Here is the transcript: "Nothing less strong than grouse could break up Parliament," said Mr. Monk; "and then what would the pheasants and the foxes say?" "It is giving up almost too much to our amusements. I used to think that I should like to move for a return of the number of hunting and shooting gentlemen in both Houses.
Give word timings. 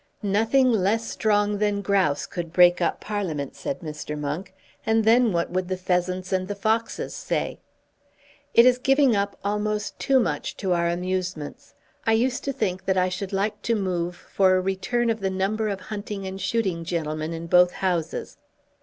"Nothing 0.23 0.71
less 0.71 1.07
strong 1.07 1.59
than 1.59 1.83
grouse 1.83 2.25
could 2.25 2.51
break 2.51 2.81
up 2.81 2.99
Parliament," 2.99 3.55
said 3.55 3.81
Mr. 3.81 4.17
Monk; 4.17 4.51
"and 4.83 5.03
then 5.03 5.31
what 5.31 5.51
would 5.51 5.67
the 5.67 5.77
pheasants 5.77 6.33
and 6.33 6.47
the 6.47 6.55
foxes 6.55 7.13
say?" 7.13 7.59
"It 8.55 8.65
is 8.65 8.79
giving 8.79 9.15
up 9.15 9.37
almost 9.43 9.99
too 9.99 10.19
much 10.19 10.57
to 10.57 10.73
our 10.73 10.87
amusements. 10.89 11.75
I 12.03 12.13
used 12.13 12.43
to 12.45 12.51
think 12.51 12.85
that 12.85 12.97
I 12.97 13.09
should 13.09 13.31
like 13.31 13.61
to 13.61 13.75
move 13.75 14.15
for 14.15 14.55
a 14.55 14.59
return 14.61 15.11
of 15.11 15.19
the 15.19 15.29
number 15.29 15.67
of 15.67 15.79
hunting 15.81 16.25
and 16.25 16.41
shooting 16.41 16.83
gentlemen 16.83 17.31
in 17.31 17.45
both 17.45 17.69
Houses. 17.73 18.37